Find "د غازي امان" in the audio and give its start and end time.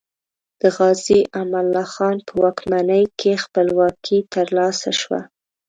0.61-1.65